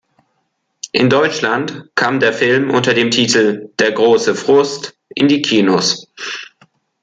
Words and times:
In 0.93 1.11
Deutschland 1.11 1.83
kam 1.93 2.19
der 2.19 2.33
Film 2.33 2.71
unter 2.71 2.95
dem 2.95 3.11
Titel 3.11 3.69
"Der 3.77 3.91
große 3.91 4.33
Frust" 4.33 4.97
in 5.09 5.27
die 5.27 5.43
Kinos. 5.43 6.11